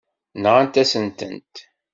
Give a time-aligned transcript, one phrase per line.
[0.41, 1.55] Nɣant-asent-tent.